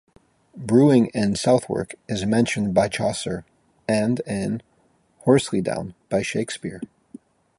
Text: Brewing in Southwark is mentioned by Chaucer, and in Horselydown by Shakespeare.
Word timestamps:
Brewing 0.57 1.11
in 1.13 1.35
Southwark 1.35 1.93
is 2.07 2.25
mentioned 2.25 2.73
by 2.73 2.87
Chaucer, 2.87 3.45
and 3.87 4.19
in 4.21 4.63
Horselydown 5.27 5.93
by 6.09 6.23
Shakespeare. 6.23 6.81